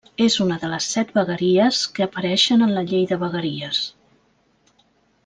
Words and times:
És 0.25 0.35
una 0.43 0.55
de 0.61 0.69
les 0.71 0.85
set 0.93 1.11
vegueries 1.17 1.81
que 1.97 2.05
apareixen 2.07 2.67
en 2.69 2.73
la 2.79 2.85
Llei 2.93 3.07
de 3.15 3.19
vegueries. 3.25 3.87